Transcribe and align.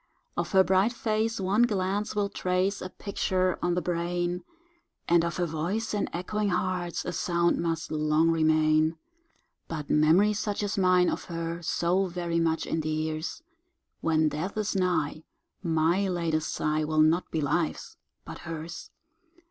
Of 0.35 0.53
her 0.53 0.63
bright 0.63 0.93
face 0.93 1.39
one 1.39 1.61
glance 1.61 2.15
will 2.15 2.27
trace 2.27 2.81
A 2.81 2.89
picture 2.89 3.59
on 3.61 3.75
the 3.75 3.83
brain, 3.83 4.43
And 5.07 5.23
of 5.23 5.37
her 5.37 5.45
voice 5.45 5.93
in 5.93 6.09
echoing 6.11 6.49
hearts 6.49 7.05
A 7.05 7.13
sound 7.13 7.59
must 7.59 7.91
long 7.91 8.31
remain; 8.31 8.97
But 9.67 9.91
memory, 9.91 10.33
such 10.33 10.63
as 10.63 10.75
mine 10.75 11.07
of 11.07 11.25
her, 11.25 11.61
So 11.61 12.07
very 12.07 12.39
much 12.39 12.65
endears, 12.65 13.43
When 13.99 14.27
death 14.29 14.57
is 14.57 14.75
nigh 14.75 15.21
my 15.61 16.07
latest 16.07 16.51
sigh 16.51 16.83
Will 16.83 17.01
not 17.01 17.29
be 17.29 17.39
life's, 17.39 17.95
but 18.25 18.39
hers. 18.39 18.89